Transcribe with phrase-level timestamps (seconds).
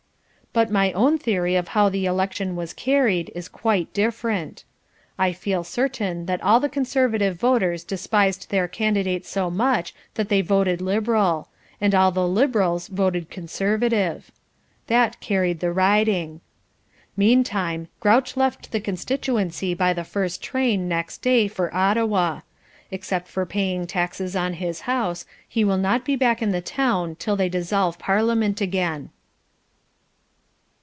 [0.53, 4.65] But my own theory of how the election was carried is quite different.
[5.17, 10.41] I feel certain that all the Conservative voters despised their candidate so much that they
[10.41, 11.47] voted Liberal.
[11.79, 14.29] And all the Liberals voted Conservative.
[14.87, 16.41] That carried the riding.
[17.15, 22.41] Meantime Grouch left the constituency by the first train next day for Ottawa.
[22.91, 27.15] Except for paying taxes on his house, he will not be back in the town
[27.15, 29.11] till they dissolve parliament again.